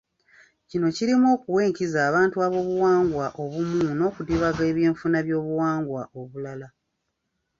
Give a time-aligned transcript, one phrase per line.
[0.69, 6.67] Kino kirimu okuwa enkizo abantu ab'obuwangwa obumu n'okudibaga eby'enfuna by'obuwangwa obulala